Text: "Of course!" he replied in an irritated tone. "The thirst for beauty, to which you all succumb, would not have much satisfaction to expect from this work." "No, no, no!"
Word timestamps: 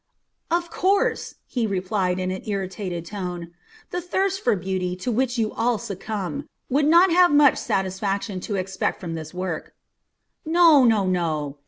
"Of 0.49 0.71
course!" 0.71 1.35
he 1.45 1.67
replied 1.67 2.17
in 2.17 2.31
an 2.31 2.41
irritated 2.47 3.05
tone. 3.05 3.51
"The 3.91 4.01
thirst 4.01 4.43
for 4.43 4.55
beauty, 4.55 4.95
to 4.95 5.11
which 5.11 5.37
you 5.37 5.53
all 5.53 5.77
succumb, 5.77 6.49
would 6.71 6.87
not 6.87 7.11
have 7.11 7.29
much 7.31 7.59
satisfaction 7.59 8.39
to 8.49 8.55
expect 8.55 8.99
from 8.99 9.13
this 9.13 9.31
work." 9.31 9.75
"No, 10.43 10.83
no, 10.85 11.05
no!" 11.05 11.57